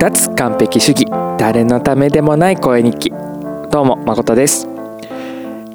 [0.00, 1.06] 脱完璧主義。
[1.36, 3.12] 誰のためでもない声日記。
[3.70, 4.66] どうも誠です。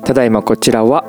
[0.03, 1.03] ただいまこちらは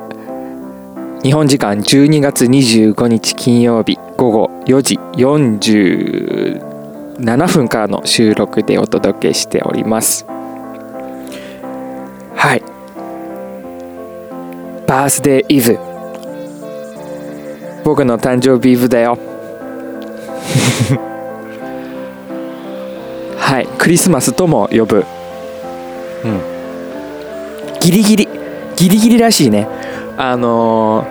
[1.23, 10.27] 日本時間12月25日金曜日午後4時47分からの収録でお届けしております。
[12.35, 12.61] はい。
[14.85, 15.79] バースデーイブ。
[17.83, 19.17] 僕の誕生日イブだよ。
[23.47, 23.67] はい。
[23.77, 25.05] クリスマスとも呼ぶ。
[26.25, 26.41] うん。
[27.79, 28.27] ギリギリ。
[28.75, 29.69] ギリギリらしいね。
[30.17, 31.05] あの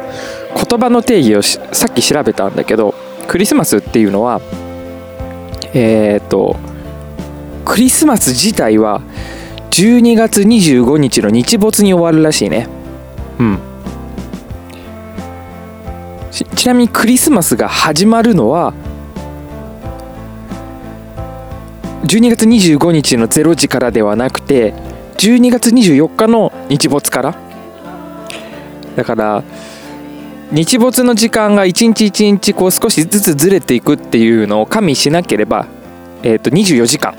[0.54, 2.94] ー、言葉の定義をさっき調べたんだけど
[3.26, 4.42] クリスマスっていうのは
[5.72, 6.56] えっ、ー、と
[7.64, 9.00] クリスマス自体は
[9.70, 12.68] 12月25日の日没に終わるらしいね。
[13.38, 13.58] うん。
[16.30, 18.74] ちなみにクリスマスが始まるのは
[22.06, 24.74] 12月25日の0時からではなくて
[25.18, 27.34] 12月24日の日没から。
[28.94, 29.42] だから
[30.52, 35.66] 日没の時間が一日一日こう少しずつずれていくっていうのを加味しなければ、
[36.22, 37.14] えー、と24時間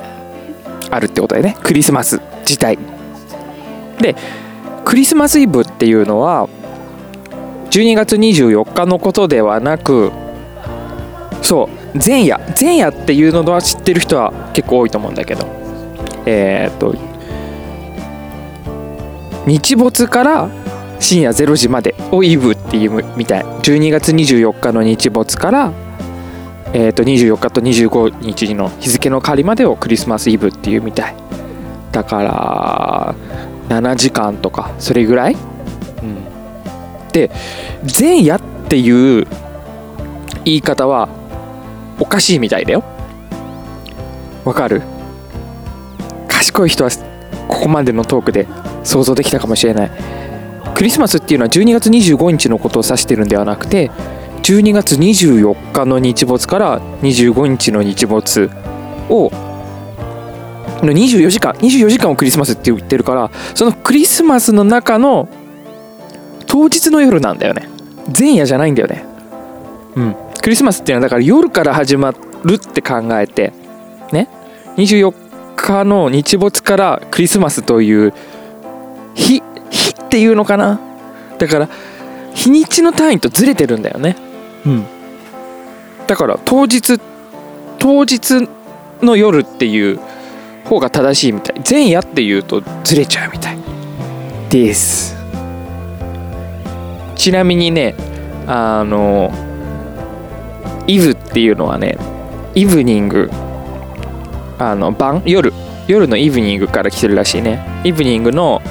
[0.89, 1.57] あるってことだよね。
[1.61, 2.79] クリスマス自体。
[3.99, 4.15] で
[4.85, 6.47] クリスマスイブっていうのは
[7.71, 10.13] 12月24日のことではなく
[11.41, 15.45] そう前夜前夜っていうのは知ってる人は結構多いと思うんだけど。
[16.25, 16.93] えー、っと
[19.45, 20.49] 日没から
[20.99, 23.43] 深夜0時までをイブっていうみたい。
[23.43, 25.71] 12月24日の日没から
[26.73, 31.15] えー、と24日と25日の日付の変わりまでをクリスマスイブっていうみたい。
[31.91, 33.15] だから
[33.69, 35.37] 7時間とかそれぐらい、う
[36.05, 36.17] ん、
[37.11, 37.31] で
[37.99, 39.25] 前夜っていう
[40.45, 41.09] 言い方は
[41.99, 42.83] おかしいみたいだよ。
[44.45, 44.81] わかる？
[46.27, 46.89] 賢い人は
[47.47, 48.47] ここまでのトークで
[48.83, 49.91] 想像できたかもしれない。
[50.75, 53.89] クリスマスっていうのは12月25日のことを指してるんではなくて
[54.43, 58.49] 12月24日の日没から25日の日没
[59.09, 59.31] を
[60.83, 65.27] の24時間24時間をクリスマスって言ってるからそのクリスマスの中の
[66.45, 67.67] 当日の夜なんだよね。
[68.17, 69.03] 前夜じゃないんだよね。
[69.95, 70.15] うん。
[70.47, 72.13] クリスマスっていうのはだから夜から始ま
[72.45, 73.51] るって考えて
[74.13, 74.29] ね。
[74.77, 75.13] 24
[75.57, 78.13] 日の日没からクリスマスという
[79.13, 80.79] 日日っていうのかな？
[81.37, 81.69] だから
[82.33, 84.15] 日にちの単位とずれてるんだよね。
[84.65, 84.85] うん。
[86.07, 86.97] だから当日
[87.77, 88.47] 当日
[89.01, 89.99] の夜っていう
[90.63, 91.61] 方が正しいみたい。
[91.69, 93.57] 前夜っていうとずれちゃうみたい。
[94.49, 95.13] です。
[97.17, 97.95] ちなみにね
[98.47, 99.29] あの
[100.87, 101.97] イブっていうのはね
[102.55, 103.29] イブニング
[104.59, 105.21] あの晩？
[105.25, 105.53] 夜。
[105.87, 107.63] 夜のイブニングから来てるらしいね。
[107.83, 108.61] イブニングの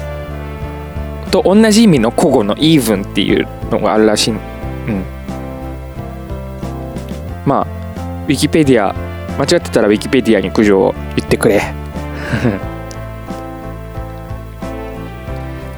[1.31, 4.31] と同じ意味の古語のイーブンっていうのがあるらしい。
[4.31, 4.37] うん。
[7.45, 7.67] まあ
[8.25, 8.93] ウィキペディア
[9.39, 11.61] 間違ってたらウィキペディアに苦情を言ってくれ。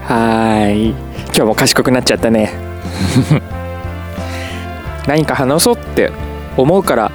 [0.03, 0.89] はい。
[0.89, 2.51] 今日も賢くなっちゃったね。
[5.07, 6.28] 何か話そうって。
[6.57, 7.11] 思うから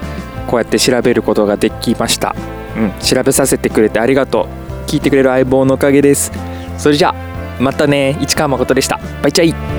[0.47, 2.35] こうやって調べることができました。
[2.77, 2.93] うん。
[3.01, 4.49] 調べさせてくれてありがと
[4.87, 4.89] う。
[4.89, 6.33] 聞いてくれる相棒のおかげです。
[6.79, 8.17] それじゃあまたね。
[8.21, 8.99] 市川誠でした。
[9.23, 9.74] バイチャイ